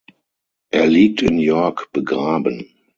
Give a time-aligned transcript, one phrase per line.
[0.71, 2.65] Er liegt in York begraben.